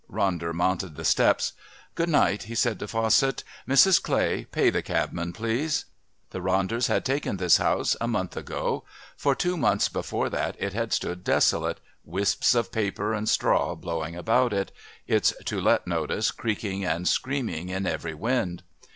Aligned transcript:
Ronder 0.11 0.51
mounted 0.51 0.95
the 0.95 1.05
steps. 1.05 1.53
"Good 1.93 2.09
night," 2.09 2.41
he 2.45 2.55
said 2.55 2.79
to 2.79 2.87
Fawcett. 2.87 3.43
"Mrs. 3.69 4.01
Clay, 4.01 4.45
pay 4.45 4.71
the 4.71 4.81
cabman, 4.81 5.31
please." 5.31 5.85
The 6.31 6.41
Ronders 6.41 6.87
had 6.87 7.05
taken 7.05 7.37
this 7.37 7.57
house 7.57 7.95
a 8.01 8.07
month 8.07 8.35
ago; 8.35 8.83
for 9.15 9.35
two 9.35 9.55
months 9.57 9.89
before 9.89 10.27
that 10.31 10.55
it 10.57 10.73
had 10.73 10.91
stood 10.91 11.23
desolate, 11.23 11.79
wisps 12.03 12.55
of 12.55 12.71
paper 12.71 13.13
and 13.13 13.29
straw 13.29 13.75
blowing 13.75 14.15
about 14.15 14.53
it, 14.53 14.71
its 15.05 15.35
"To 15.45 15.61
let" 15.61 15.85
notice 15.85 16.31
creaking 16.31 16.83
and 16.83 17.07
screaming 17.07 17.69
in 17.69 17.85
every 17.85 18.15
wind. 18.15 18.63